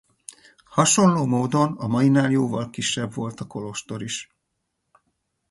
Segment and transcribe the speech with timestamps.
[0.65, 4.35] Hasonló módon a mainál jóval kisebb volt a kolostor is.